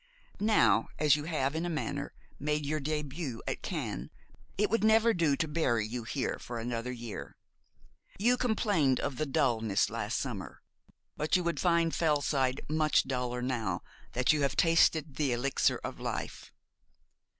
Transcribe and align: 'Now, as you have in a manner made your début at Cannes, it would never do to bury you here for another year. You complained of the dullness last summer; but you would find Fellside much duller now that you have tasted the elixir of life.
'Now, 0.39 0.87
as 0.97 1.15
you 1.15 1.25
have 1.25 1.53
in 1.55 1.63
a 1.63 1.69
manner 1.69 2.11
made 2.39 2.65
your 2.65 2.79
début 2.81 3.37
at 3.45 3.61
Cannes, 3.61 4.09
it 4.57 4.71
would 4.71 4.83
never 4.83 5.13
do 5.13 5.35
to 5.35 5.47
bury 5.47 5.85
you 5.85 6.05
here 6.05 6.39
for 6.39 6.57
another 6.57 6.91
year. 6.91 7.37
You 8.17 8.35
complained 8.35 8.99
of 8.99 9.17
the 9.17 9.27
dullness 9.27 9.91
last 9.91 10.17
summer; 10.17 10.63
but 11.15 11.35
you 11.35 11.43
would 11.43 11.59
find 11.59 11.93
Fellside 11.93 12.61
much 12.67 13.03
duller 13.03 13.43
now 13.43 13.83
that 14.13 14.33
you 14.33 14.41
have 14.41 14.55
tasted 14.55 15.17
the 15.17 15.33
elixir 15.33 15.79
of 15.83 15.99
life. 15.99 16.51